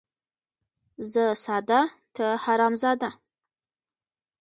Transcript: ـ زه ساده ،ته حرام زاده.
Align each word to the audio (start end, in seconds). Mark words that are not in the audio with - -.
ـ 0.55 1.11
زه 1.11 1.25
ساده 1.43 1.81
،ته 2.15 2.25
حرام 2.43 2.73
زاده. 2.81 3.09